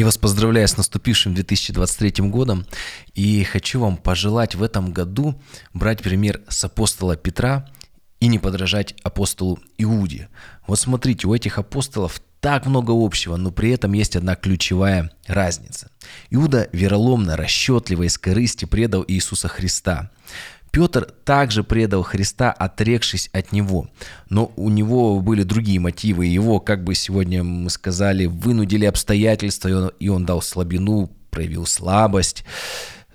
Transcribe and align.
Я 0.00 0.06
вас 0.06 0.16
поздравляю 0.16 0.66
с 0.66 0.78
наступившим 0.78 1.34
2023 1.34 2.26
годом 2.30 2.64
и 3.12 3.44
хочу 3.44 3.80
вам 3.80 3.98
пожелать 3.98 4.54
в 4.54 4.62
этом 4.62 4.94
году 4.94 5.38
брать 5.74 6.02
пример 6.02 6.40
с 6.48 6.64
апостола 6.64 7.18
Петра 7.18 7.68
и 8.18 8.28
не 8.28 8.38
подражать 8.38 8.94
апостолу 9.02 9.58
Иуде. 9.76 10.30
Вот 10.66 10.78
смотрите, 10.78 11.26
у 11.26 11.34
этих 11.34 11.58
апостолов 11.58 12.22
так 12.40 12.64
много 12.64 12.92
общего, 12.92 13.36
но 13.36 13.50
при 13.50 13.72
этом 13.72 13.92
есть 13.92 14.16
одна 14.16 14.36
ключевая 14.36 15.12
разница. 15.26 15.90
Иуда 16.30 16.70
вероломно, 16.72 17.36
расчетливо 17.36 18.04
и 18.04 18.08
с 18.08 18.16
корысти 18.16 18.64
предал 18.64 19.04
Иисуса 19.06 19.48
Христа. 19.48 20.10
Петр 20.70 21.12
также 21.24 21.64
предал 21.64 22.02
Христа, 22.02 22.52
отрекшись 22.52 23.28
от 23.32 23.52
него. 23.52 23.88
Но 24.28 24.52
у 24.56 24.68
него 24.68 25.20
были 25.20 25.42
другие 25.42 25.80
мотивы. 25.80 26.26
Его, 26.26 26.60
как 26.60 26.84
бы 26.84 26.94
сегодня 26.94 27.42
мы 27.42 27.70
сказали, 27.70 28.26
вынудили 28.26 28.84
обстоятельства, 28.84 29.88
и 29.88 30.08
он, 30.08 30.24
дал 30.24 30.42
слабину, 30.42 31.10
проявил 31.30 31.66
слабость. 31.66 32.44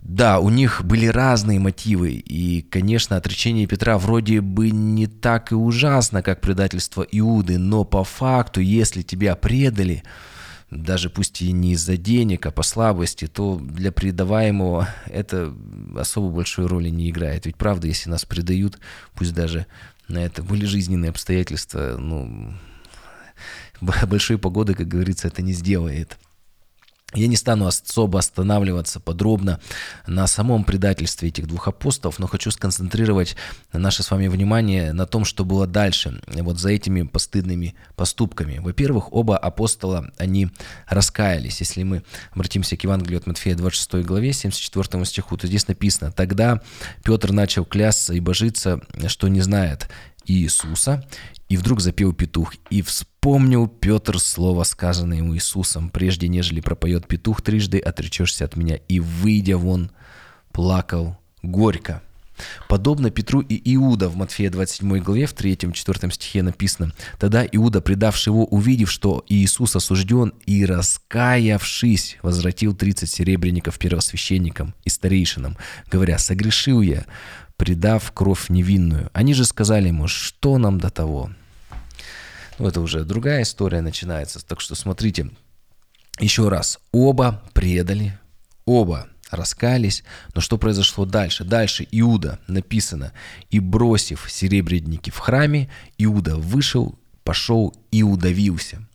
Да, 0.02 0.40
у 0.40 0.50
них 0.50 0.84
были 0.84 1.08
разные 1.08 1.60
мотивы, 1.60 2.12
и, 2.12 2.62
конечно, 2.62 3.16
отречение 3.16 3.66
Петра 3.66 3.98
вроде 3.98 4.40
бы 4.40 4.70
не 4.70 5.08
так 5.08 5.52
и 5.52 5.56
ужасно, 5.56 6.22
как 6.22 6.42
предательство 6.42 7.02
Иуды, 7.02 7.58
но 7.58 7.86
по 7.86 8.04
факту, 8.04 8.62
если 8.62 9.02
тебя 9.02 9.36
предали, 9.36 10.04
даже 10.72 11.10
пусть 11.10 11.42
и 11.42 11.52
не 11.52 11.74
из-за 11.74 11.98
денег, 11.98 12.46
а 12.46 12.52
по 12.52 12.64
слабости, 12.64 13.28
то 13.28 13.58
для 13.58 13.92
предаваемого 13.92 14.90
это 15.08 15.54
особо 15.96 16.30
большой 16.30 16.66
роли 16.66 16.90
не 16.90 17.10
играет. 17.10 17.46
Ведь 17.46 17.56
правда, 17.56 17.88
если 17.88 18.10
нас 18.10 18.26
предают, 18.26 18.80
пусть 19.14 19.34
даже 19.34 19.68
на 20.08 20.20
это 20.20 20.44
были 20.44 20.66
жизненные 20.66 21.10
обстоятельства, 21.10 21.98
ну, 21.98 22.54
большой 23.82 24.38
погоды, 24.38 24.74
как 24.74 24.88
говорится, 24.88 25.28
это 25.28 25.42
не 25.42 25.54
сделает. 25.54 26.18
Я 27.16 27.28
не 27.28 27.36
стану 27.38 27.66
особо 27.66 28.20
останавливаться 28.20 29.00
подробно 29.00 29.60
на 30.06 30.28
самом 30.28 30.64
предательстве 30.64 31.30
этих 31.30 31.48
двух 31.48 31.68
апостолов, 31.68 32.20
но 32.20 32.28
хочу 32.28 32.52
сконцентрировать 32.52 33.36
наше 33.72 34.04
с 34.04 34.12
вами 34.12 34.28
внимание 34.28 34.94
на 34.94 35.06
том, 35.06 35.26
что 35.26 35.46
было 35.46 35.66
дальше, 35.66 36.22
вот 36.28 36.60
за 36.60 36.70
этими 36.70 37.04
постыдными 37.04 37.76
поступками. 37.96 38.60
Во-первых, 38.60 39.14
оба 39.14 39.38
апостола, 39.38 40.12
они 40.18 40.50
раскаялись. 40.88 41.60
Если 41.60 41.84
мы 41.84 42.04
обратимся 42.32 42.76
к 42.76 42.84
Евангелию 42.84 43.20
от 43.20 43.28
Матфея 43.28 43.56
26 43.56 44.06
главе, 44.06 44.34
74 44.34 45.06
стиху, 45.06 45.38
то 45.38 45.48
здесь 45.48 45.68
написано, 45.68 46.12
«Тогда 46.12 46.62
Петр 47.04 47.32
начал 47.32 47.66
клясться 47.66 48.14
и 48.14 48.20
божиться, 48.20 48.82
что 49.08 49.28
не 49.28 49.42
знает 49.42 49.88
Иисуса, 50.28 51.06
и 51.50 51.58
вдруг 51.58 51.80
запел 51.80 52.14
петух, 52.14 52.54
и 52.70 52.82
вспомнил 52.82 53.68
Петр 53.68 54.20
слово, 54.20 54.64
сказанное 54.64 55.18
ему 55.18 55.36
Иисусом, 55.36 55.90
прежде 55.90 56.28
нежели 56.28 56.60
пропоет 56.60 57.08
петух 57.08 57.42
трижды, 57.42 57.80
отречешься 57.80 58.46
от 58.46 58.56
меня, 58.56 58.78
и, 58.88 59.00
выйдя 59.00 59.58
вон, 59.58 59.92
плакал 60.52 61.18
горько. 61.44 62.02
Подобно 62.68 63.12
Петру 63.12 63.40
и 63.42 63.76
Иуда 63.76 64.10
в 64.10 64.18
Матфея 64.18 64.50
27 64.50 65.00
главе 65.00 65.26
в 65.26 65.34
3-4 65.34 66.12
стихе 66.12 66.44
написано 66.44 66.92
«Тогда 67.18 67.46
Иуда, 67.46 67.82
предавший 67.82 68.32
его, 68.32 68.46
увидев, 68.46 68.92
что 68.92 69.24
Иисус 69.28 69.76
осужден, 69.76 70.34
и 70.46 70.66
раскаявшись, 70.66 72.18
возвратил 72.22 72.76
30 72.76 73.10
серебряников 73.10 73.80
первосвященникам 73.80 74.74
и 74.84 74.90
старейшинам, 74.90 75.58
говоря, 75.90 76.18
«Согрешил 76.18 76.82
я, 76.82 77.06
предав 77.58 78.12
кровь 78.12 78.50
невинную. 78.50 79.10
Они 79.14 79.34
же 79.34 79.46
сказали 79.46 79.88
ему, 79.88 80.08
что 80.08 80.58
нам 80.58 80.80
до 80.80 80.90
того? 80.90 81.32
Ну, 82.58 82.68
это 82.68 82.82
уже 82.82 83.04
другая 83.04 83.44
история 83.44 83.82
начинается. 83.82 84.46
Так 84.46 84.62
что 84.62 84.76
смотрите, 84.76 85.30
еще 86.20 86.48
раз, 86.48 86.80
оба 86.92 87.44
предали, 87.54 88.18
оба 88.66 89.08
раскались, 89.30 90.04
но 90.34 90.42
что 90.42 90.58
произошло 90.58 91.06
дальше? 91.06 91.44
Дальше 91.44 91.88
Иуда 91.92 92.40
написано, 92.48 93.12
и 93.50 93.60
бросив 93.60 94.26
серебряники 94.30 95.10
в 95.10 95.18
храме, 95.18 95.70
Иуда 95.98 96.38
вышел, 96.38 96.98
пошел 97.24 97.76
и 97.92 98.04
удавился. 98.04 98.88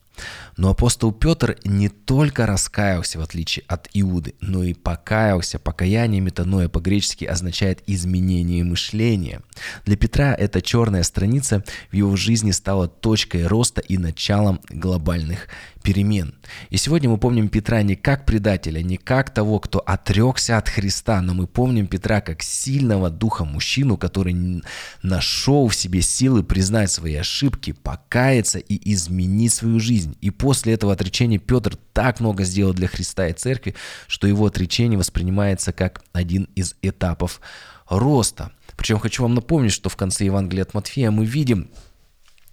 Но 0.60 0.68
апостол 0.68 1.10
Петр 1.10 1.56
не 1.64 1.88
только 1.88 2.44
раскаялся, 2.44 3.18
в 3.18 3.22
отличие 3.22 3.64
от 3.66 3.88
Иуды, 3.94 4.34
но 4.42 4.62
и 4.62 4.74
покаялся. 4.74 5.58
Покаяние 5.58 6.20
метаноя 6.20 6.68
по-гречески 6.68 7.24
означает 7.24 7.82
изменение 7.86 8.62
мышления. 8.62 9.40
Для 9.86 9.96
Петра 9.96 10.34
эта 10.34 10.60
черная 10.60 11.02
страница 11.02 11.64
в 11.90 11.96
его 11.96 12.14
жизни 12.14 12.50
стала 12.50 12.88
точкой 12.88 13.46
роста 13.46 13.80
и 13.80 13.96
началом 13.96 14.60
глобальных 14.68 15.48
перемен. 15.82 16.34
И 16.68 16.76
сегодня 16.76 17.08
мы 17.08 17.16
помним 17.16 17.48
Петра 17.48 17.80
не 17.80 17.96
как 17.96 18.26
предателя, 18.26 18.82
не 18.82 18.98
как 18.98 19.32
того, 19.32 19.60
кто 19.60 19.78
отрекся 19.78 20.58
от 20.58 20.68
Христа, 20.68 21.22
но 21.22 21.32
мы 21.32 21.46
помним 21.46 21.86
Петра 21.86 22.20
как 22.20 22.42
сильного 22.42 23.08
духа 23.08 23.46
мужчину, 23.46 23.96
который 23.96 24.62
нашел 25.02 25.68
в 25.68 25.74
себе 25.74 26.02
силы 26.02 26.42
признать 26.42 26.90
свои 26.90 27.14
ошибки, 27.14 27.72
покаяться 27.72 28.58
и 28.58 28.92
изменить 28.92 29.54
свою 29.54 29.80
жизнь. 29.80 30.18
И 30.20 30.28
после 30.28 30.49
этого 30.52 30.92
отречения 30.92 31.38
Петр 31.38 31.76
так 31.92 32.20
много 32.20 32.44
сделал 32.44 32.72
для 32.72 32.88
Христа 32.88 33.28
и 33.28 33.32
церкви, 33.32 33.74
что 34.06 34.26
его 34.26 34.46
отречение 34.46 34.98
воспринимается 34.98 35.72
как 35.72 36.02
один 36.12 36.48
из 36.54 36.76
этапов 36.82 37.40
роста. 37.88 38.52
Причем 38.76 38.98
хочу 38.98 39.22
вам 39.22 39.34
напомнить, 39.34 39.72
что 39.72 39.88
в 39.88 39.96
конце 39.96 40.24
Евангелия 40.24 40.62
от 40.62 40.74
Матфея 40.74 41.10
мы 41.10 41.24
видим 41.26 41.70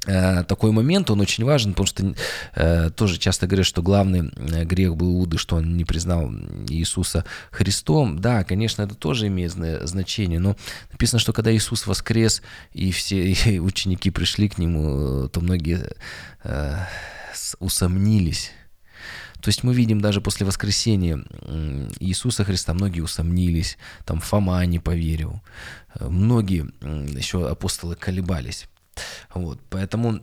Э, 0.07 0.43
такой 0.43 0.71
момент, 0.71 1.09
он 1.09 1.19
очень 1.19 1.43
важен, 1.43 1.71
потому 1.73 1.87
что 1.87 2.15
э, 2.55 2.89
тоже 2.91 3.17
часто 3.17 3.45
говорят, 3.45 3.65
что 3.65 3.81
главный 3.81 4.31
э, 4.35 4.63
грех 4.63 4.95
был 4.95 5.15
Иуды, 5.15 5.37
что 5.37 5.57
он 5.57 5.75
не 5.75 5.83
признал 5.83 6.31
Иисуса 6.69 7.25
Христом. 7.51 8.19
Да, 8.19 8.43
конечно, 8.43 8.83
это 8.83 8.95
тоже 8.95 9.27
имеет 9.27 9.51
значение, 9.51 10.39
но 10.39 10.55
написано, 10.91 11.19
что 11.19 11.33
когда 11.33 11.53
Иисус 11.53 11.87
воскрес 11.87 12.41
и 12.73 12.91
все 12.91 13.31
и 13.31 13.59
ученики 13.59 14.09
пришли 14.09 14.47
к 14.47 14.57
Нему, 14.57 15.27
то 15.27 15.41
многие 15.41 15.89
э, 16.43 16.77
усомнились. 17.59 18.51
То 19.41 19.49
есть 19.49 19.63
мы 19.63 19.73
видим 19.73 20.01
даже 20.01 20.19
после 20.19 20.45
воскресения 20.45 21.23
Иисуса 21.99 22.43
Христа 22.43 22.73
многие 22.73 23.01
усомнились, 23.01 23.77
там 24.05 24.19
Фома 24.19 24.65
не 24.65 24.79
поверил, 24.79 25.41
э, 25.95 26.07
многие 26.07 26.67
еще 27.15 27.47
апостолы 27.47 27.95
колебались. 27.95 28.67
Вот, 29.33 29.59
поэтому 29.69 30.19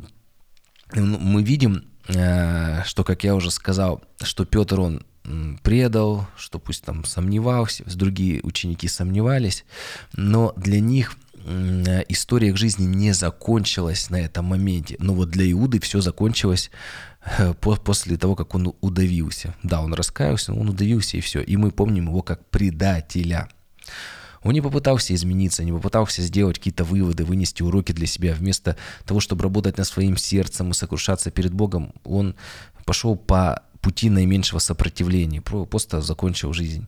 ну, 0.93 1.19
мы 1.19 1.43
видим, 1.43 1.85
э, 2.09 2.83
что, 2.85 3.05
как 3.05 3.25
я 3.25 3.35
уже 3.35 3.51
сказал, 3.51 4.03
что 4.23 4.45
Петр, 4.45 4.81
он 4.81 5.05
предал, 5.63 6.29
что 6.37 6.59
пусть 6.59 6.85
там 6.85 7.05
сомневался, 7.05 7.85
другие 7.97 8.43
ученики 8.43 8.89
сомневались, 8.89 9.65
но 10.13 10.53
для 10.57 10.81
них 10.81 11.17
история 12.09 12.49
их 12.49 12.57
жизни 12.57 12.85
не 12.85 13.13
закончилась 13.13 14.11
на 14.11 14.17
этом 14.17 14.47
моменте. 14.47 14.97
Но 14.99 15.15
вот 15.15 15.31
для 15.31 15.51
Иуды 15.51 15.81
все 15.81 16.01
закончилось 16.01 16.71
э, 17.39 17.55
после 17.55 18.17
того, 18.17 18.35
как 18.35 18.55
он 18.55 18.75
удавился. 18.81 19.55
Да, 19.63 19.83
он 19.83 19.95
раскаялся, 19.95 20.53
но 20.53 20.61
он 20.61 20.71
удавился 20.71 21.17
и 21.17 21.21
все. 21.21 21.41
И 21.41 21.57
мы 21.57 21.71
помним 21.71 22.09
его 22.09 22.23
как 22.23 22.49
предателя. 22.49 23.49
Он 24.43 24.53
не 24.53 24.61
попытался 24.61 25.15
измениться, 25.15 25.65
не 25.65 25.73
попытался 25.73 26.23
сделать 26.23 26.59
какие-то 26.59 26.85
выводы, 26.85 27.25
вынести 27.25 27.63
уроки 27.63 27.93
для 27.93 28.07
себя. 28.07 28.35
Вместо 28.35 28.77
того, 29.07 29.21
чтобы 29.21 29.43
работать 29.43 29.79
над 29.79 29.87
своим 29.87 30.17
сердцем 30.17 30.71
и 30.71 30.75
сокрушаться 30.75 31.31
перед 31.31 31.53
Богом, 31.53 31.93
он 32.05 32.37
пошел 32.85 33.17
по 33.17 33.63
пути 33.81 34.11
наименьшего 34.11 34.59
сопротивления, 34.61 35.41
просто 35.41 36.01
закончил 36.01 36.53
жизнь 36.53 36.87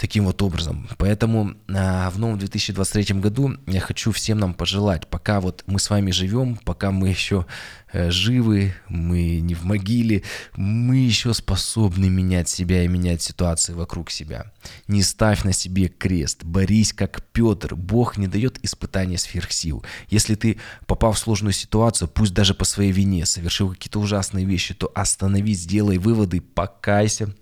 таким 0.00 0.24
вот 0.24 0.40
образом. 0.40 0.88
Поэтому 0.96 1.52
а, 1.68 2.08
в 2.08 2.18
новом 2.18 2.38
2023 2.38 3.20
году 3.20 3.56
я 3.66 3.80
хочу 3.80 4.12
всем 4.12 4.38
нам 4.38 4.54
пожелать, 4.54 5.06
пока 5.06 5.40
вот 5.40 5.62
мы 5.66 5.78
с 5.78 5.90
вами 5.90 6.10
живем, 6.10 6.56
пока 6.56 6.90
мы 6.90 7.10
еще 7.10 7.44
э, 7.92 8.10
живы, 8.10 8.74
мы 8.88 9.40
не 9.40 9.54
в 9.54 9.64
могиле, 9.64 10.22
мы 10.56 10.96
еще 10.96 11.34
способны 11.34 12.08
менять 12.08 12.48
себя 12.48 12.82
и 12.82 12.88
менять 12.88 13.20
ситуации 13.20 13.74
вокруг 13.74 14.10
себя. 14.10 14.50
Не 14.88 15.02
ставь 15.02 15.44
на 15.44 15.52
себе 15.52 15.88
крест, 15.88 16.44
борись 16.44 16.94
как 16.94 17.22
Петр. 17.32 17.74
Бог 17.74 18.16
не 18.16 18.26
дает 18.26 18.58
испытания 18.64 19.18
сверхсил. 19.18 19.84
Если 20.08 20.34
ты 20.34 20.58
попал 20.86 21.12
в 21.12 21.18
сложную 21.18 21.52
ситуацию, 21.52 22.08
пусть 22.08 22.32
даже 22.32 22.54
по 22.54 22.64
своей 22.64 22.92
вине, 22.92 23.26
совершил 23.26 23.70
какие-то 23.70 24.00
ужасные 24.00 24.46
вещи, 24.46 24.72
то 24.72 24.90
остановись, 24.94 25.60
сделай 25.60 25.98
выводы, 25.98 26.40
покайся, 26.40 27.34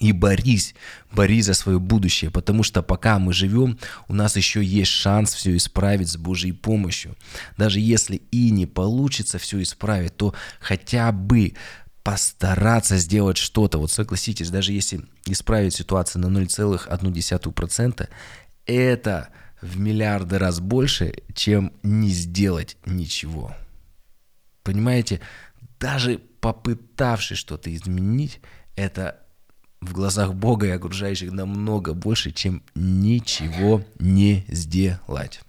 и 0.00 0.12
борись, 0.12 0.74
борись 1.12 1.44
за 1.44 1.54
свое 1.54 1.78
будущее, 1.78 2.30
потому 2.30 2.62
что 2.62 2.82
пока 2.82 3.18
мы 3.18 3.32
живем, 3.32 3.78
у 4.08 4.14
нас 4.14 4.34
еще 4.34 4.64
есть 4.64 4.90
шанс 4.90 5.34
все 5.34 5.54
исправить 5.56 6.08
с 6.08 6.16
Божьей 6.16 6.52
помощью. 6.52 7.16
Даже 7.58 7.80
если 7.80 8.16
и 8.16 8.50
не 8.50 8.66
получится 8.66 9.38
все 9.38 9.62
исправить, 9.62 10.16
то 10.16 10.34
хотя 10.58 11.12
бы 11.12 11.52
постараться 12.02 12.96
сделать 12.96 13.36
что-то. 13.36 13.78
Вот 13.78 13.90
согласитесь, 13.92 14.48
даже 14.50 14.72
если 14.72 15.02
исправить 15.26 15.74
ситуацию 15.74 16.22
на 16.26 16.38
0,1%, 16.38 18.08
это 18.64 19.28
в 19.60 19.78
миллиарды 19.78 20.38
раз 20.38 20.60
больше, 20.60 21.12
чем 21.34 21.74
не 21.82 22.08
сделать 22.08 22.78
ничего. 22.86 23.54
Понимаете, 24.62 25.20
даже 25.78 26.18
попытавшись 26.40 27.36
что-то 27.36 27.74
изменить, 27.74 28.40
это 28.76 29.20
в 29.80 29.92
глазах 29.92 30.34
Бога 30.34 30.66
и 30.66 30.70
окружающих 30.70 31.32
намного 31.32 31.94
больше, 31.94 32.32
чем 32.32 32.62
ничего 32.74 33.82
не 33.98 34.44
сделать. 34.48 35.40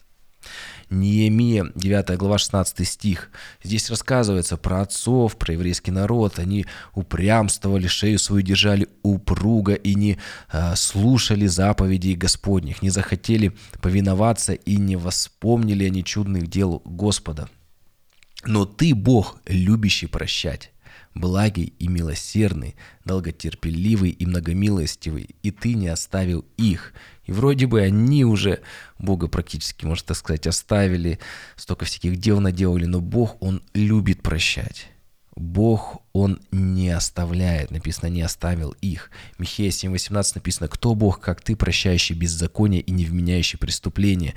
Неемия, 0.90 1.72
9 1.74 2.18
глава, 2.18 2.38
16 2.38 2.86
стих. 2.86 3.30
Здесь 3.64 3.90
рассказывается 3.90 4.58
про 4.58 4.82
отцов, 4.82 5.38
про 5.38 5.54
еврейский 5.54 5.92
народ. 5.92 6.38
Они 6.38 6.66
упрямствовали, 6.94 7.88
шею 7.88 8.20
свою 8.20 8.42
держали 8.42 8.90
упруго 9.02 9.74
и 9.74 9.96
не 9.96 10.18
э, 10.52 10.76
слушали 10.76 11.48
заповедей 11.48 12.16
Господних, 12.16 12.82
не 12.82 12.90
захотели 12.90 13.54
повиноваться 13.82 14.54
и 14.54 14.76
не 14.76 14.98
воспомнили 14.98 15.86
они 15.86 16.04
чудных 16.04 16.48
дел 16.48 16.82
Господа. 16.84 17.48
Но 18.44 18.66
ты, 18.66 18.94
Бог, 18.94 19.38
любящий 19.46 20.08
прощать, 20.08 20.72
благий 21.14 21.74
и 21.80 21.88
милосердный, 21.88 22.76
долготерпеливый 23.06 24.12
и 24.12 24.26
многомилостивый, 24.26 25.30
и 25.42 25.52
ты 25.52 25.74
не 25.74 25.88
оставил 25.88 26.46
их. 26.58 26.94
И 27.26 27.32
вроде 27.32 27.68
бы 27.68 27.82
они 27.82 28.26
уже 28.26 28.62
Бога 29.00 29.28
практически, 29.28 29.86
можно 29.86 30.08
так 30.08 30.18
сказать, 30.18 30.48
оставили, 30.48 31.20
столько 31.56 31.86
всяких 31.86 32.18
дел 32.18 32.40
наделали, 32.40 32.86
но 32.86 33.02
Бог, 33.02 33.42
Он 33.42 33.62
любит 33.74 34.22
прощать. 34.22 34.91
Бог, 35.36 36.02
Он 36.14 36.42
не 36.52 36.90
оставляет, 36.90 37.72
написано, 37.72 38.10
не 38.10 38.22
оставил 38.22 38.72
их. 38.82 39.10
Михея 39.38 39.70
7.18 39.70 40.32
написано, 40.36 40.68
«Кто 40.68 40.94
Бог, 40.94 41.20
как 41.20 41.42
ты, 41.42 41.56
прощающий 41.56 42.16
беззаконие 42.16 42.82
и 42.82 42.92
не 42.92 43.06
вменяющий 43.06 43.58
преступление?» 43.58 44.34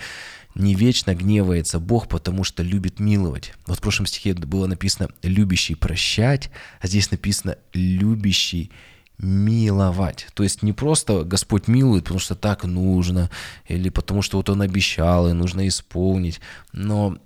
Не 0.55 0.77
вечно 0.77 1.17
гневается 1.17 1.81
Бог, 1.81 2.07
потому 2.07 2.45
что 2.45 2.63
любит 2.63 3.01
миловать. 3.01 3.55
Вот 3.67 3.79
в 3.79 3.83
прошлом 3.83 4.07
стихе 4.07 4.35
было 4.35 4.69
написано 4.69 5.09
«любящий 5.23 5.75
прощать», 5.75 6.49
а 6.81 6.87
здесь 6.87 7.11
написано 7.11 7.57
«любящий 7.73 8.71
миловать. 9.19 10.29
То 10.35 10.45
есть 10.45 10.63
не 10.63 10.73
просто 10.73 11.25
Господь 11.25 11.67
милует, 11.67 12.05
потому 12.05 12.21
что 12.21 12.37
так 12.37 12.65
нужно, 12.65 13.31
или 13.67 13.89
потому 13.89 14.23
что 14.23 14.37
вот 14.37 14.49
Он 14.49 14.63
обещал, 14.63 15.29
и 15.29 15.33
нужно 15.33 15.67
исполнить, 15.67 16.41
но 16.73 17.19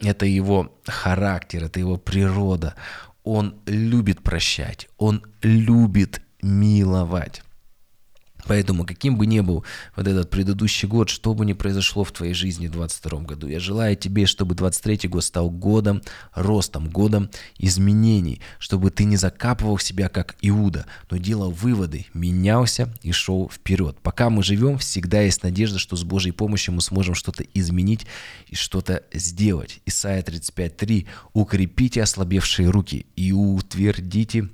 это 0.00 0.26
его 0.26 0.74
характер, 0.84 1.64
это 1.64 1.80
его 1.80 1.96
природа. 1.96 2.74
Он 3.24 3.60
любит 3.66 4.22
прощать, 4.22 4.88
он 4.96 5.22
любит 5.42 6.22
миловать. 6.42 7.42
Поэтому, 8.46 8.84
каким 8.84 9.16
бы 9.16 9.26
ни 9.26 9.40
был 9.40 9.64
вот 9.96 10.06
этот 10.06 10.30
предыдущий 10.30 10.88
год, 10.88 11.08
что 11.08 11.34
бы 11.34 11.44
ни 11.44 11.52
произошло 11.52 12.04
в 12.04 12.12
твоей 12.12 12.34
жизни 12.34 12.66
в 12.66 12.72
2022 12.72 13.20
году, 13.20 13.48
я 13.48 13.60
желаю 13.60 13.96
тебе, 13.96 14.26
чтобы 14.26 14.54
2023 14.54 15.08
год 15.08 15.24
стал 15.24 15.50
годом 15.50 16.02
ростом, 16.34 16.88
годом 16.88 17.30
изменений, 17.58 18.40
чтобы 18.58 18.90
ты 18.90 19.04
не 19.04 19.16
закапывал 19.16 19.78
себя 19.78 20.08
как 20.08 20.36
Иуда, 20.42 20.86
но 21.10 21.16
делал 21.16 21.50
выводы, 21.50 22.06
менялся 22.14 22.92
и 23.02 23.12
шел 23.12 23.50
вперед. 23.50 23.98
Пока 24.02 24.30
мы 24.30 24.42
живем, 24.42 24.78
всегда 24.78 25.22
есть 25.22 25.42
надежда, 25.42 25.78
что 25.78 25.96
с 25.96 26.04
Божьей 26.04 26.32
помощью 26.32 26.74
мы 26.74 26.80
сможем 26.80 27.14
что-то 27.14 27.44
изменить 27.54 28.06
и 28.48 28.54
что-то 28.54 29.04
сделать. 29.12 29.80
Исайя 29.86 30.22
35.3 30.22 31.06
«Укрепите 31.32 32.02
ослабевшие 32.02 32.70
руки 32.70 33.06
и 33.16 33.32
утвердите 33.32 34.48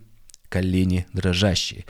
колени 0.49 1.06
дрожащие» 1.12 1.85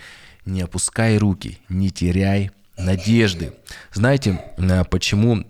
не 0.46 0.62
опускай 0.62 1.19
руки, 1.19 1.58
не 1.69 1.90
теряй 1.90 2.50
надежды. 2.78 3.52
Знаете, 3.93 4.40
а, 4.58 4.84
почему 4.84 5.44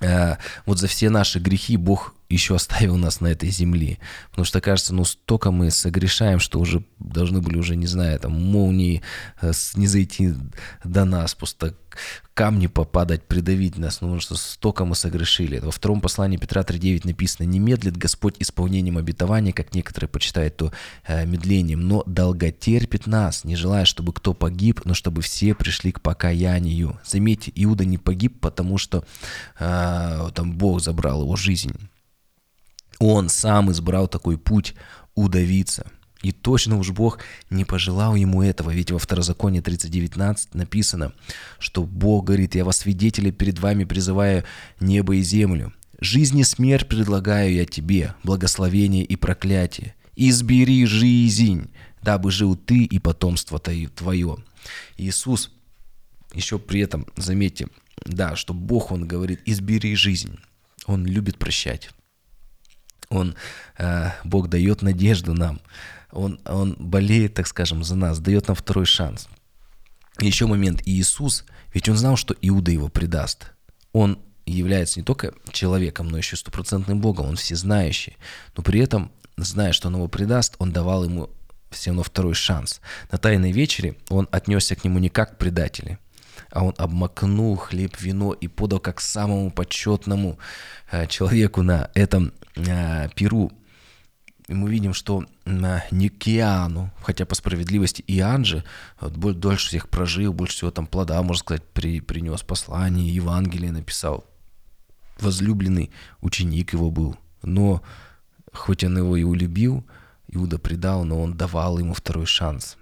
а, 0.00 0.38
вот 0.66 0.78
за 0.78 0.88
все 0.88 1.10
наши 1.10 1.38
грехи 1.38 1.76
Бог 1.76 2.14
еще 2.28 2.54
оставил 2.54 2.96
нас 2.96 3.20
на 3.20 3.28
этой 3.28 3.50
земле. 3.50 3.98
Потому 4.30 4.44
что, 4.44 4.60
кажется, 4.60 4.94
ну 4.94 5.04
столько 5.04 5.50
мы 5.50 5.70
согрешаем, 5.70 6.38
что 6.38 6.60
уже 6.60 6.84
должны 6.98 7.40
были 7.40 7.58
уже, 7.58 7.76
не 7.76 7.86
знаю, 7.86 8.18
там 8.20 8.32
молнии 8.32 9.02
э, 9.40 9.52
не 9.76 9.86
зайти 9.86 10.34
до 10.84 11.04
нас, 11.04 11.34
просто 11.34 11.74
камни 12.34 12.68
попадать, 12.68 13.24
придавить 13.24 13.78
нас, 13.78 14.00
ну, 14.00 14.20
что 14.20 14.36
столько 14.36 14.84
мы 14.84 14.94
согрешили. 14.94 15.58
Во 15.58 15.72
втором 15.72 16.00
послании 16.00 16.36
Петра 16.36 16.62
3.9 16.62 17.00
написано, 17.04 17.46
«Не 17.46 17.58
медлит 17.58 17.96
Господь 17.96 18.36
исполнением 18.38 18.98
обетования, 18.98 19.52
как 19.52 19.74
некоторые 19.74 20.08
почитают, 20.08 20.56
то 20.56 20.72
э, 21.06 21.26
медлением, 21.26 21.88
но 21.88 22.04
долготерпит 22.06 23.06
нас, 23.06 23.44
не 23.44 23.56
желая, 23.56 23.84
чтобы 23.84 24.12
кто 24.12 24.34
погиб, 24.34 24.82
но 24.84 24.94
чтобы 24.94 25.22
все 25.22 25.54
пришли 25.54 25.90
к 25.90 26.00
покаянию». 26.00 27.00
Заметьте, 27.04 27.50
Иуда 27.56 27.84
не 27.84 27.98
погиб, 27.98 28.38
потому 28.40 28.78
что 28.78 29.04
э, 29.58 30.30
там 30.34 30.56
Бог 30.56 30.80
забрал 30.80 31.22
его 31.22 31.34
жизнь. 31.34 31.72
Он 32.98 33.28
сам 33.28 33.70
избрал 33.70 34.08
такой 34.08 34.38
путь 34.38 34.74
удавиться. 35.14 35.86
И 36.22 36.32
точно 36.32 36.78
уж 36.78 36.90
Бог 36.90 37.20
не 37.48 37.64
пожелал 37.64 38.16
ему 38.16 38.42
этого, 38.42 38.70
ведь 38.70 38.90
во 38.90 38.98
Второзаконии 38.98 39.62
30.19 39.62 40.48
написано, 40.54 41.12
что 41.60 41.84
Бог 41.84 42.24
говорит, 42.24 42.56
«Я 42.56 42.64
вас 42.64 42.78
свидетели 42.78 43.30
перед 43.30 43.60
вами 43.60 43.84
призываю 43.84 44.42
небо 44.80 45.14
и 45.14 45.22
землю. 45.22 45.72
Жизнь 46.00 46.38
и 46.38 46.44
смерть 46.44 46.88
предлагаю 46.88 47.52
я 47.54 47.64
тебе, 47.64 48.14
благословение 48.24 49.04
и 49.04 49.14
проклятие. 49.14 49.94
Избери 50.16 50.86
жизнь, 50.86 51.70
дабы 52.02 52.32
жил 52.32 52.56
ты 52.56 52.82
и 52.82 52.98
потомство 52.98 53.60
твое». 53.60 54.38
Иисус 54.96 55.52
еще 56.34 56.58
при 56.58 56.80
этом, 56.80 57.06
заметьте, 57.16 57.68
да, 58.04 58.34
что 58.34 58.54
Бог, 58.54 58.90
Он 58.90 59.06
говорит, 59.06 59.40
избери 59.44 59.94
жизнь. 59.94 60.38
Он 60.86 61.06
любит 61.06 61.38
прощать. 61.38 61.90
Он, 63.10 63.34
э, 63.78 64.10
Бог 64.24 64.48
дает 64.48 64.82
надежду 64.82 65.34
нам. 65.34 65.60
Он, 66.12 66.40
он 66.44 66.76
болеет, 66.78 67.34
так 67.34 67.46
скажем, 67.46 67.84
за 67.84 67.96
нас, 67.96 68.18
дает 68.18 68.48
нам 68.48 68.56
второй 68.56 68.86
шанс. 68.86 69.28
еще 70.20 70.46
момент. 70.46 70.82
Иисус, 70.86 71.44
ведь 71.72 71.88
он 71.88 71.96
знал, 71.96 72.16
что 72.16 72.34
Иуда 72.40 72.70
его 72.70 72.88
предаст. 72.88 73.52
Он 73.92 74.18
является 74.46 75.00
не 75.00 75.04
только 75.04 75.34
человеком, 75.52 76.08
но 76.08 76.18
еще 76.18 76.36
стопроцентным 76.36 77.00
Богом, 77.00 77.26
он 77.26 77.36
всезнающий. 77.36 78.16
Но 78.56 78.62
при 78.62 78.80
этом, 78.80 79.12
зная, 79.36 79.72
что 79.72 79.88
он 79.88 79.94
его 79.94 80.08
предаст, 80.08 80.56
он 80.58 80.72
давал 80.72 81.04
ему 81.04 81.30
все 81.70 81.90
равно 81.90 82.02
второй 82.02 82.34
шанс. 82.34 82.80
На 83.10 83.18
Тайной 83.18 83.52
вечере 83.52 83.96
он 84.08 84.28
отнесся 84.30 84.74
к 84.74 84.84
нему 84.84 84.98
не 84.98 85.08
как 85.10 85.34
к 85.34 85.38
предателю, 85.38 85.98
а 86.50 86.64
он 86.64 86.74
обмакнул 86.78 87.56
хлеб, 87.56 87.96
вино 88.00 88.32
и 88.32 88.48
подал 88.48 88.80
как 88.80 89.00
самому 89.00 89.50
почетному 89.50 90.38
э, 90.90 91.06
человеку 91.06 91.62
на 91.62 91.90
этом 91.94 92.32
э, 92.56 93.08
Перу, 93.14 93.52
и 94.48 94.54
мы 94.54 94.70
видим, 94.70 94.94
что 94.94 95.26
э, 95.44 95.80
Никиану, 95.90 96.90
хотя 97.02 97.26
по 97.26 97.34
справедливости 97.34 98.02
Иоанн 98.06 98.46
же 98.46 98.64
вот, 98.98 99.38
дольше 99.38 99.68
всех 99.68 99.90
прожил, 99.90 100.32
больше 100.32 100.56
всего 100.56 100.70
там 100.70 100.86
плода, 100.86 101.22
можно 101.22 101.40
сказать, 101.40 101.64
при, 101.74 102.00
принес 102.00 102.42
послание, 102.42 103.14
Евангелие 103.14 103.72
написал. 103.72 104.24
Возлюбленный 105.20 105.90
ученик 106.22 106.72
его 106.72 106.90
был. 106.90 107.16
Но 107.42 107.82
хоть 108.52 108.84
он 108.84 108.96
его 108.96 109.16
и 109.18 109.22
улюбил, 109.22 109.84
Иуда 110.28 110.58
предал, 110.58 111.04
но 111.04 111.20
он 111.20 111.36
давал 111.36 111.78
ему 111.78 111.92
второй 111.92 112.26
шанс. 112.26 112.78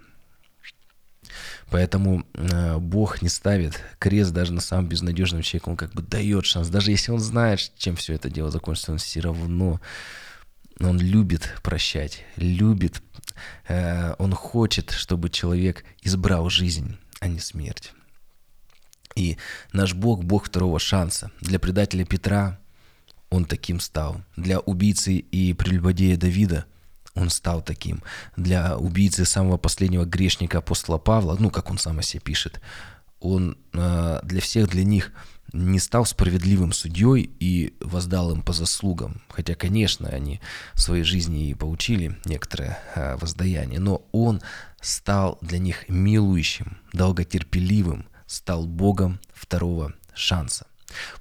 Поэтому 1.69 2.25
э, 2.33 2.77
Бог 2.77 3.21
не 3.21 3.29
ставит 3.29 3.81
крест 3.99 4.31
даже 4.31 4.53
на 4.53 4.61
самом 4.61 4.87
безнадежном 4.87 5.41
человеке, 5.41 5.69
он 5.69 5.77
как 5.77 5.93
бы 5.93 6.01
дает 6.01 6.45
шанс. 6.45 6.69
Даже 6.69 6.91
если 6.91 7.11
он 7.11 7.19
знает, 7.19 7.71
чем 7.77 7.95
все 7.95 8.13
это 8.13 8.29
дело 8.29 8.51
закончится, 8.51 8.91
он 8.91 8.97
все 8.97 9.19
равно, 9.19 9.81
он 10.79 10.99
любит 10.99 11.53
прощать, 11.63 12.23
любит, 12.35 13.01
э, 13.67 14.13
он 14.17 14.33
хочет, 14.33 14.91
чтобы 14.91 15.29
человек 15.29 15.83
избрал 16.01 16.49
жизнь, 16.49 16.97
а 17.19 17.27
не 17.27 17.39
смерть. 17.39 17.93
И 19.15 19.37
наш 19.73 19.93
Бог, 19.93 20.23
Бог 20.23 20.45
второго 20.45 20.79
шанса. 20.79 21.31
Для 21.41 21.59
предателя 21.59 22.05
Петра 22.05 22.59
он 23.29 23.45
таким 23.45 23.79
стал. 23.79 24.21
Для 24.35 24.59
убийцы 24.59 25.15
и 25.15 25.53
прелюбодея 25.53 26.17
Давида– 26.17 26.65
он 27.17 27.29
стал 27.29 27.61
таким. 27.61 28.03
Для 28.35 28.77
убийцы 28.77 29.25
самого 29.25 29.57
последнего 29.57 30.05
грешника 30.05 30.59
апостола 30.59 30.97
Павла, 30.97 31.35
ну, 31.39 31.49
как 31.49 31.69
он 31.69 31.77
сам 31.77 31.99
о 31.99 32.03
себе 32.03 32.21
пишет, 32.21 32.61
он 33.19 33.57
э, 33.73 34.19
для 34.23 34.41
всех, 34.41 34.69
для 34.69 34.83
них 34.83 35.11
не 35.53 35.79
стал 35.79 36.05
справедливым 36.05 36.73
судьей 36.73 37.29
и 37.39 37.73
воздал 37.79 38.31
им 38.31 38.41
по 38.41 38.53
заслугам. 38.53 39.21
Хотя, 39.29 39.55
конечно, 39.55 40.09
они 40.09 40.41
в 40.73 40.81
своей 40.81 41.03
жизни 41.03 41.49
и 41.49 41.53
получили 41.53 42.17
некоторое 42.25 42.79
э, 42.95 43.15
воздаяние, 43.17 43.79
но 43.79 44.05
он 44.11 44.41
стал 44.81 45.37
для 45.41 45.59
них 45.59 45.89
милующим, 45.89 46.77
долготерпеливым, 46.93 48.07
стал 48.25 48.67
Богом 48.67 49.19
второго 49.33 49.93
шанса. 50.13 50.67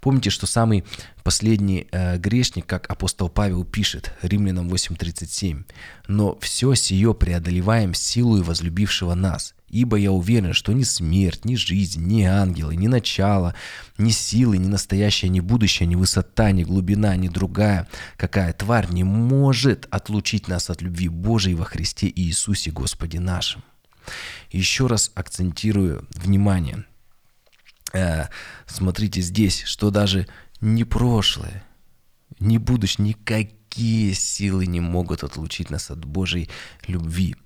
Помните, 0.00 0.30
что 0.30 0.46
самый 0.46 0.84
последний 1.24 1.88
э, 1.90 2.18
грешник, 2.18 2.66
как 2.66 2.90
апостол 2.90 3.28
Павел 3.28 3.64
пишет, 3.64 4.12
Римлянам 4.22 4.68
8.37, 4.68 5.64
«Но 6.08 6.38
все 6.40 6.74
сие 6.74 7.14
преодолеваем 7.14 7.94
силу 7.94 8.38
и 8.38 8.42
возлюбившего 8.42 9.14
нас, 9.14 9.54
ибо 9.68 9.96
я 9.96 10.12
уверен, 10.12 10.52
что 10.52 10.72
ни 10.72 10.84
смерть, 10.84 11.44
ни 11.44 11.56
жизнь, 11.56 12.04
ни 12.06 12.22
ангелы, 12.22 12.76
ни 12.76 12.86
начало, 12.86 13.54
ни 13.98 14.10
силы, 14.10 14.58
ни 14.58 14.68
настоящее, 14.68 15.30
ни 15.30 15.40
будущее, 15.40 15.88
ни 15.88 15.96
высота, 15.96 16.52
ни 16.52 16.62
глубина, 16.62 17.16
ни 17.16 17.28
другая, 17.28 17.88
какая 18.16 18.52
тварь 18.52 18.88
не 18.90 19.04
может 19.04 19.88
отлучить 19.90 20.46
нас 20.48 20.70
от 20.70 20.80
любви 20.80 21.08
Божией 21.08 21.56
во 21.56 21.64
Христе 21.64 22.10
Иисусе 22.14 22.70
Господе 22.70 23.20
нашим». 23.20 23.64
Еще 24.52 24.86
раз 24.86 25.10
акцентирую 25.16 26.06
внимание. 26.14 26.84
Э, 27.96 28.28
смотрите 28.66 29.20
здесь, 29.20 29.62
что 29.62 29.90
даже 29.90 30.26
не 30.60 30.84
прошлое, 30.84 31.64
не 32.38 32.58
будущее, 32.58 33.06
никакие 33.08 34.14
силы 34.14 34.66
не 34.66 34.80
могут 34.80 35.24
отлучить 35.24 35.70
нас 35.70 35.90
от 35.90 36.04
Божьей 36.04 36.50
любви. 36.86 37.36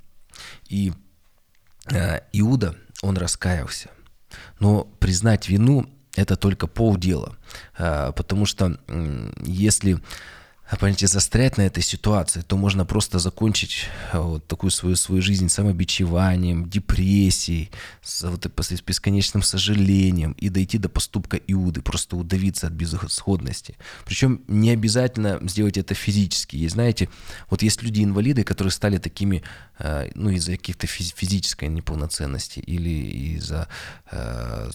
И 0.68 0.92
э, 1.90 2.20
Иуда, 2.32 2.76
он 3.02 3.16
раскаялся. 3.16 3.90
Но 4.58 4.84
признать 4.84 5.48
вину– 5.48 5.88
это 6.16 6.36
только 6.36 6.66
полдела. 6.66 7.36
Э, 7.78 8.12
потому 8.16 8.46
что 8.46 8.80
если 9.44 10.00
а, 10.70 10.76
понимаете, 10.76 11.08
застрять 11.08 11.58
на 11.58 11.62
этой 11.62 11.82
ситуации, 11.82 12.42
то 12.42 12.56
можно 12.56 12.84
просто 12.84 13.18
закончить 13.18 13.86
а, 14.12 14.20
вот 14.20 14.46
такую 14.46 14.70
свою, 14.70 14.94
свою 14.94 15.20
жизнь 15.20 15.48
самобичеванием, 15.48 16.68
депрессией, 16.68 17.70
с, 18.02 18.22
вот, 18.22 18.46
с 18.46 18.82
бесконечным 18.82 19.42
сожалением 19.42 20.32
и 20.32 20.48
дойти 20.48 20.78
до 20.78 20.88
поступка 20.88 21.38
Иуды, 21.38 21.82
просто 21.82 22.16
удавиться 22.16 22.68
от 22.68 22.72
безысходности. 22.72 23.76
Причем 24.04 24.42
не 24.46 24.70
обязательно 24.70 25.40
сделать 25.42 25.76
это 25.76 25.94
физически. 25.94 26.54
И 26.54 26.68
знаете, 26.68 27.08
вот 27.48 27.62
есть 27.62 27.82
люди-инвалиды, 27.82 28.44
которые 28.44 28.70
стали 28.70 28.98
такими, 28.98 29.42
а, 29.76 30.08
ну, 30.14 30.30
из-за 30.30 30.52
каких-то 30.52 30.86
физической 30.86 31.68
неполноценности 31.68 32.60
или 32.60 33.36
из-за 33.36 33.66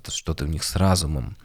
что-то 0.10 0.46
у 0.46 0.48
них 0.48 0.64
с 0.64 0.75
разумом. 0.75 1.38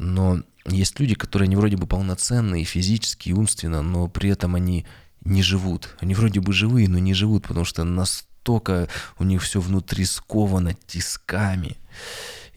Но 0.00 0.42
есть 0.64 0.98
люди, 0.98 1.14
которые 1.14 1.46
они 1.46 1.56
вроде 1.56 1.76
бы 1.76 1.86
полноценные 1.86 2.64
физически 2.64 3.28
и 3.28 3.34
умственно, 3.34 3.82
но 3.82 4.08
при 4.08 4.30
этом 4.30 4.54
они 4.54 4.86
не 5.20 5.42
живут. 5.42 5.94
Они 6.00 6.14
вроде 6.14 6.40
бы 6.40 6.54
живые, 6.54 6.88
но 6.88 6.98
не 6.98 7.12
живут, 7.12 7.42
потому 7.46 7.66
что 7.66 7.84
настолько 7.84 8.88
у 9.18 9.24
них 9.24 9.42
все 9.42 9.60
внутри 9.60 10.06
сковано 10.06 10.72
тисками. 10.72 11.76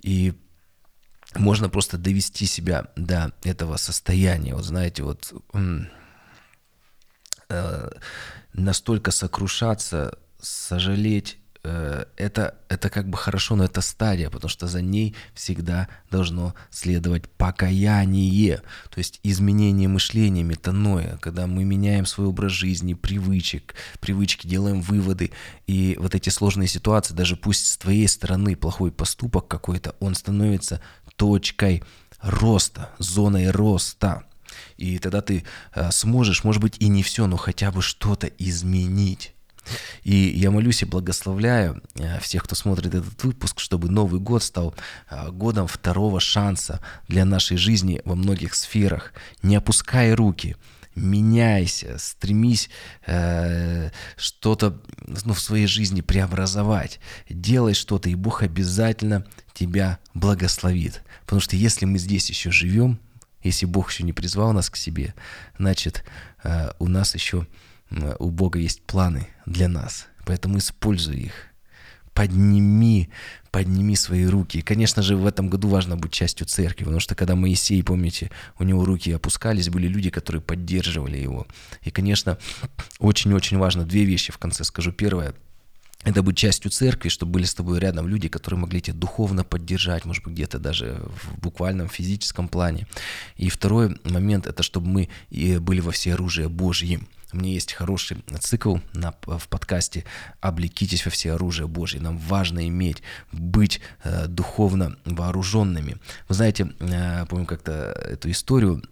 И 0.01 0.33
можно 1.35 1.67
просто 1.67 1.97
довести 1.97 2.45
себя 2.45 2.87
до 2.95 3.33
этого 3.43 3.75
состояния. 3.75 4.55
Вот 4.55 4.63
знаете, 4.63 5.03
вот 5.03 5.33
э, 7.49 7.89
настолько 8.53 9.11
сокрушаться, 9.11 10.17
сожалеть 10.39 11.39
это, 11.63 12.55
это 12.67 12.89
как 12.89 13.09
бы 13.09 13.17
хорошо, 13.17 13.55
но 13.55 13.63
это 13.63 13.79
стадия, 13.81 14.29
потому 14.29 14.49
что 14.49 14.67
за 14.67 14.81
ней 14.81 15.15
всегда 15.33 15.87
должно 16.11 16.55
следовать 16.69 17.29
покаяние, 17.29 18.57
то 18.89 18.97
есть 18.97 19.21
изменение 19.23 19.87
мышления, 19.87 20.43
метаноя, 20.43 21.17
когда 21.21 21.47
мы 21.47 21.63
меняем 21.63 22.05
свой 22.05 22.27
образ 22.27 22.51
жизни, 22.51 22.93
привычек, 22.93 23.75
привычки, 24.01 24.45
делаем 24.45 24.81
выводы, 24.81 25.31
и 25.65 25.97
вот 25.99 26.15
эти 26.15 26.29
сложные 26.29 26.67
ситуации, 26.67 27.13
даже 27.13 27.37
пусть 27.37 27.65
с 27.67 27.77
твоей 27.77 28.07
стороны 28.09 28.57
плохой 28.57 28.91
поступок 28.91 29.47
какой-то, 29.47 29.95
он 29.99 30.15
становится 30.15 30.81
точкой 31.15 31.83
роста, 32.21 32.89
зоной 32.99 33.51
роста. 33.51 34.23
И 34.77 34.99
тогда 34.99 35.21
ты 35.21 35.43
э, 35.73 35.91
сможешь, 35.91 36.43
может 36.43 36.61
быть, 36.61 36.77
и 36.79 36.87
не 36.87 37.03
все, 37.03 37.27
но 37.27 37.37
хотя 37.37 37.71
бы 37.71 37.81
что-то 37.81 38.27
изменить. 38.27 39.33
И 40.03 40.15
я 40.15 40.51
молюсь 40.51 40.81
и 40.81 40.85
благословляю 40.85 41.81
э, 41.95 42.19
всех, 42.19 42.43
кто 42.43 42.55
смотрит 42.55 42.93
этот 42.93 43.23
выпуск, 43.23 43.59
чтобы 43.59 43.89
Новый 43.89 44.19
год 44.19 44.43
стал 44.43 44.75
э, 45.09 45.29
годом 45.31 45.67
второго 45.67 46.19
шанса 46.19 46.81
для 47.07 47.25
нашей 47.25 47.57
жизни 47.57 48.01
во 48.05 48.15
многих 48.15 48.55
сферах. 48.55 49.13
Не 49.41 49.55
опускай 49.55 50.13
руки, 50.13 50.55
меняйся, 50.95 51.97
стремись 51.97 52.69
э, 53.05 53.89
что-то 54.17 54.81
ну, 55.25 55.33
в 55.33 55.39
своей 55.39 55.67
жизни 55.67 56.01
преобразовать, 56.01 56.99
делай 57.29 57.73
что-то, 57.73 58.09
и 58.09 58.15
Бог 58.15 58.43
обязательно 58.43 59.25
тебя 59.53 59.99
благословит. 60.13 61.01
Потому 61.21 61.41
что 61.41 61.55
если 61.55 61.85
мы 61.85 61.97
здесь 61.97 62.29
еще 62.29 62.51
живем, 62.51 62.99
если 63.43 63.65
Бог 63.65 63.91
еще 63.91 64.03
не 64.03 64.13
призвал 64.13 64.53
нас 64.53 64.69
к 64.69 64.77
себе, 64.77 65.13
значит, 65.57 66.03
э, 66.43 66.71
у 66.79 66.87
нас 66.87 67.13
еще 67.15 67.47
у 68.19 68.29
Бога 68.29 68.59
есть 68.59 68.81
планы 68.81 69.27
для 69.45 69.67
нас, 69.67 70.07
поэтому 70.25 70.57
используй 70.57 71.17
их. 71.17 71.33
Подними, 72.13 73.09
подними 73.49 73.95
свои 73.95 74.25
руки. 74.27 74.59
И, 74.59 74.61
конечно 74.61 75.01
же, 75.01 75.15
в 75.15 75.25
этом 75.25 75.49
году 75.49 75.67
важно 75.67 75.97
быть 75.97 76.11
частью 76.11 76.45
церкви, 76.45 76.83
потому 76.83 76.99
что 76.99 77.15
когда 77.15 77.35
Моисей, 77.35 77.81
помните, 77.83 78.29
у 78.59 78.63
него 78.63 78.85
руки 78.85 79.11
опускались, 79.11 79.69
были 79.69 79.87
люди, 79.87 80.11
которые 80.11 80.39
поддерживали 80.39 81.17
его. 81.17 81.47
И, 81.81 81.89
конечно, 81.89 82.37
очень-очень 82.99 83.57
важно 83.57 83.83
две 83.83 84.05
вещи 84.05 84.31
в 84.31 84.37
конце 84.37 84.63
скажу. 84.63 84.91
Первое– 84.91 85.33
это 86.03 86.21
быть 86.21 86.37
частью 86.37 86.69
церкви, 86.69 87.09
чтобы 87.09 87.31
были 87.31 87.45
с 87.45 87.55
тобой 87.55 87.79
рядом 87.79 88.07
люди, 88.07 88.27
которые 88.27 88.59
могли 88.59 88.79
тебя 88.79 88.95
духовно 88.95 89.43
поддержать, 89.43 90.05
может 90.05 90.23
быть, 90.23 90.35
где-то 90.35 90.59
даже 90.59 91.01
в 91.23 91.39
буквальном 91.39 91.89
физическом 91.89 92.47
плане. 92.47 92.85
И 93.37 93.49
второй 93.49 93.97
момент– 94.03 94.45
это 94.47 94.61
чтобы 94.61 94.87
мы 94.87 95.09
были 95.31 95.79
во 95.79 95.91
все 95.91 96.13
оружие 96.13 96.47
Божьим. 96.47 97.07
Меня 97.33 97.51
есть 97.51 97.73
хороший 97.73 98.23
цикл 98.39 98.77
на, 98.93 99.13
в 99.25 99.47
подкасте 99.47 100.05
«Облекитесь 100.39 101.05
во 101.05 101.11
все 101.11 101.33
оружие 101.33 101.67
Божье». 101.67 101.99
Нам 101.99 102.17
важно 102.17 102.67
иметь, 102.67 103.01
быть 103.31 103.81
э, 104.03 104.27
духовно 104.27 104.95
вооруженными. 105.05 105.97
Вы 106.29 106.35
знаете, 106.35 106.71
э, 106.79 107.25
помню 107.27 107.45
как-то 107.45 107.71
эту 108.09 108.29
историю, 108.29 108.83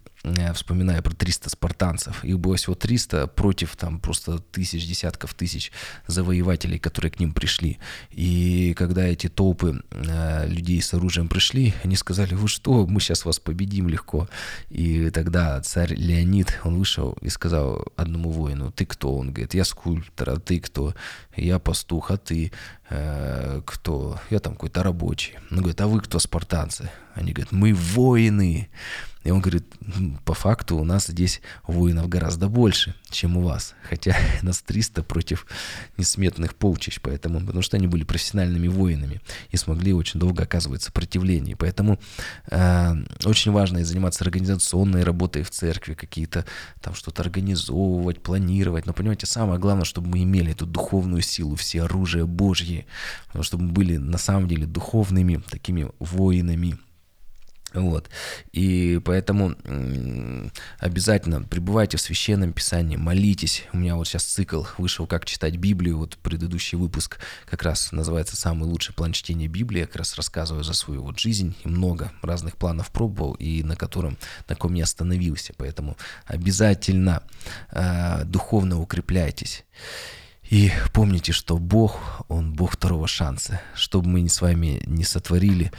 вспоминая 0.53 1.01
про 1.01 1.13
300 1.13 1.49
спартанцев. 1.49 2.23
Их 2.23 2.39
было 2.39 2.55
всего 2.55 2.75
300 2.75 3.27
против 3.27 3.75
там 3.75 3.99
просто 3.99 4.39
тысяч, 4.39 4.87
десятков 4.87 5.33
тысяч 5.33 5.71
завоевателей, 6.07 6.79
которые 6.79 7.11
к 7.11 7.19
ним 7.19 7.33
пришли. 7.33 7.79
И 8.11 8.73
когда 8.77 9.05
эти 9.05 9.27
толпы 9.27 9.81
э, 9.89 10.47
людей 10.47 10.81
с 10.81 10.93
оружием 10.93 11.27
пришли, 11.27 11.73
они 11.83 11.95
сказали, 11.95 12.35
вы 12.35 12.47
что, 12.47 12.85
мы 12.85 12.99
сейчас 12.99 13.25
вас 13.25 13.39
победим 13.39 13.89
легко. 13.89 14.27
И 14.69 15.09
тогда 15.09 15.59
царь 15.61 15.95
Леонид, 15.95 16.59
он 16.63 16.77
вышел 16.77 17.17
и 17.21 17.29
сказал 17.29 17.85
одному 17.95 18.29
воину, 18.31 18.71
ты 18.71 18.85
кто? 18.85 19.15
Он 19.15 19.31
говорит, 19.31 19.53
я 19.53 19.65
скульптор, 19.65 20.29
а 20.29 20.39
ты 20.39 20.59
кто? 20.59 20.93
Я 21.35 21.59
пастух, 21.59 22.11
а 22.11 22.17
ты 22.17 22.51
э, 22.89 23.61
кто? 23.65 24.19
Я 24.29 24.39
там 24.39 24.53
какой-то 24.53 24.83
рабочий. 24.83 25.37
Он 25.49 25.57
говорит, 25.57 25.81
а 25.81 25.87
вы 25.87 26.01
кто, 26.01 26.19
спартанцы? 26.19 26.89
Они 27.15 27.33
говорят, 27.33 27.51
мы 27.51 27.73
воины. 27.73 28.69
И 29.23 29.29
он 29.29 29.39
говорит, 29.39 29.65
по 30.25 30.33
факту 30.33 30.77
у 30.77 30.83
нас 30.83 31.05
здесь 31.05 31.41
воинов 31.67 32.09
гораздо 32.09 32.47
больше, 32.47 32.95
чем 33.09 33.37
у 33.37 33.41
вас. 33.41 33.75
Хотя 33.87 34.15
нас 34.41 34.61
300 34.61 35.03
против 35.03 35.45
несметных 35.97 36.55
полчищ, 36.55 36.99
поэтому, 37.01 37.39
потому 37.39 37.61
что 37.61 37.77
они 37.77 37.87
были 37.87 38.03
профессиональными 38.03 38.67
воинами 38.67 39.21
и 39.51 39.57
смогли 39.57 39.93
очень 39.93 40.19
долго 40.19 40.43
оказывать 40.43 40.81
сопротивление. 40.81 41.55
Поэтому 41.55 41.99
э, 42.49 42.93
очень 43.23 43.51
важно 43.51 43.79
и 43.79 43.83
заниматься 43.83 44.23
организационной 44.23 45.03
работой 45.03 45.43
в 45.43 45.51
церкви, 45.51 45.93
какие-то 45.93 46.45
там 46.81 46.95
что-то 46.95 47.21
организовывать, 47.21 48.23
планировать. 48.23 48.87
Но 48.87 48.93
понимаете, 48.93 49.27
самое 49.27 49.59
главное, 49.59 49.85
чтобы 49.85 50.09
мы 50.09 50.23
имели 50.23 50.51
эту 50.51 50.65
духовную 50.65 51.20
силу, 51.21 51.55
все 51.55 51.83
оружие 51.83 52.25
Божье, 52.25 52.85
чтобы 53.41 53.65
мы 53.65 53.71
были 53.71 53.97
на 53.97 54.17
самом 54.17 54.47
деле 54.47 54.65
духовными 54.65 55.41
такими 55.49 55.89
воинами, 55.99 56.77
вот. 57.73 58.09
И 58.51 58.99
поэтому 59.05 59.55
обязательно 60.79 61.41
пребывайте 61.43 61.97
в 61.97 62.01
Священном 62.01 62.53
Писании, 62.53 62.97
молитесь. 62.97 63.63
У 63.71 63.77
меня 63.77 63.95
вот 63.95 64.07
сейчас 64.07 64.23
цикл 64.23 64.63
вышел 64.77 65.07
«Как 65.07 65.25
читать 65.25 65.55
Библию». 65.55 65.97
Вот 65.97 66.17
предыдущий 66.17 66.77
выпуск 66.77 67.19
как 67.45 67.63
раз 67.63 67.91
называется 67.91 68.35
«Самый 68.35 68.65
лучший 68.65 68.93
план 68.93 69.13
чтения 69.13 69.47
Библии». 69.47 69.79
Я 69.79 69.87
как 69.87 69.97
раз 69.97 70.15
рассказываю 70.15 70.63
за 70.63 70.73
свою 70.73 71.03
вот 71.03 71.19
жизнь. 71.19 71.55
И 71.63 71.67
много 71.67 72.11
разных 72.21 72.57
планов 72.57 72.91
пробовал, 72.91 73.33
и 73.35 73.63
на 73.63 73.75
котором, 73.75 74.17
на 74.49 74.55
ком 74.55 74.73
я 74.73 74.83
остановился. 74.83 75.53
Поэтому 75.55 75.97
обязательно 76.25 77.23
э, 77.71 78.25
духовно 78.25 78.81
укрепляйтесь. 78.81 79.63
И 80.51 80.69
помните, 80.91 81.31
что 81.31 81.57
Бог, 81.57 82.25
Он 82.27 82.51
Бог 82.53 82.73
второго 82.73 83.07
шанса. 83.07 83.61
Что 83.73 84.01
бы 84.01 84.09
мы 84.09 84.27
с 84.27 84.41
вами 84.41 84.83
не 84.85 85.05
сотворили, 85.05 85.71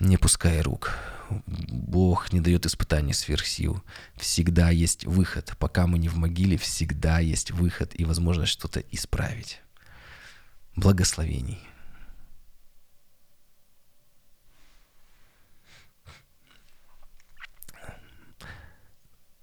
не 0.00 0.18
пускай 0.18 0.60
рук. 0.60 0.98
Бог 1.46 2.30
не 2.30 2.40
дает 2.40 2.66
испытаний 2.66 3.14
сверх 3.14 3.46
сил. 3.46 3.82
Всегда 4.16 4.68
есть 4.68 5.06
выход. 5.06 5.54
Пока 5.58 5.86
мы 5.86 5.98
не 5.98 6.10
в 6.10 6.18
могиле, 6.18 6.58
всегда 6.58 7.20
есть 7.20 7.52
выход 7.52 7.92
и 7.94 8.04
возможность 8.04 8.52
что-то 8.52 8.80
исправить. 8.90 9.62
Благословений. 10.76 11.60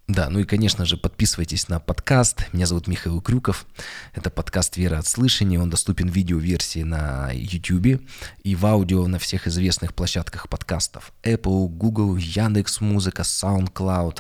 Да, 0.08 0.30
ну 0.30 0.40
и, 0.40 0.44
конечно 0.44 0.86
же, 0.86 0.98
подписывайтесь 0.98 1.68
на 1.68 1.80
подкаст. 1.80 2.54
Меня 2.54 2.68
зовут 2.68 2.86
Михаил 2.86 3.20
Крюков. 3.22 3.66
Это 4.14 4.30
подкаст 4.30 4.78
«Вера 4.78 5.00
от 5.00 5.08
слышания». 5.08 5.60
Он 5.60 5.72
доступен 5.72 6.12
в 6.12 6.14
видеоверсии 6.14 6.84
на 6.84 7.32
YouTube 7.32 8.04
и 8.44 8.56
в 8.56 8.66
аудио 8.68 9.08
на 9.08 9.18
всех 9.18 9.48
известных 9.48 9.96
площадках 9.96 10.48
подкастов. 10.48 11.12
Apple, 11.24 11.70
Google, 11.70 12.18
Яндекс.Музыка, 12.18 13.24
SoundCloud. 13.24 14.20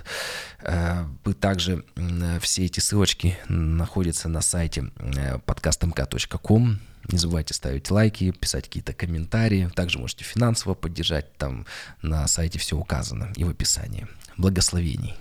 Э, 0.61 1.05
вы 1.23 1.35
также 1.35 1.85
все 2.41 2.65
эти 2.65 2.79
ссылочки 2.79 3.37
находятся 3.47 4.27
на 4.27 4.41
сайте 4.41 4.91
э, 4.97 5.37
подкастмк.ком. 5.37 6.79
Не 7.11 7.17
забывайте 7.19 7.53
ставить 7.53 7.91
лайки, 7.91 8.31
писать 8.31 8.65
какие-то 8.65 8.93
комментарии. 8.93 9.69
Также 9.75 9.99
можете 9.99 10.23
финансово 10.23 10.73
поддержать. 10.73 11.37
Там 11.37 11.67
на 12.01 12.27
сайте 12.27 12.57
все 12.57 12.75
указано 12.75 13.31
и 13.35 13.43
в 13.43 13.49
описании. 13.49 14.07
Благословений. 14.35 15.15